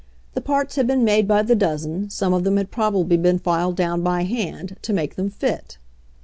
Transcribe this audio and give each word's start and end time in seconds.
The 0.33 0.41
parts 0.41 0.77
had 0.77 0.87
been 0.87 1.03
made 1.03 1.27
by 1.27 1.43
the 1.43 1.53
dozen, 1.55 2.09
some 2.09 2.33
of 2.33 2.43
them 2.43 2.57
had 2.57 2.71
probably 2.71 3.17
been 3.17 3.37
filed 3.37 3.75
down 3.75 4.01
by 4.01 4.23
hand, 4.23 4.77
to 4.81 4.93
make 4.93 5.13
them 5.13 5.29
fit. 5.29 5.77